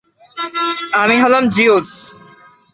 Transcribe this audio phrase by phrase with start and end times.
[1.01, 1.89] আমি হলাম জিউস!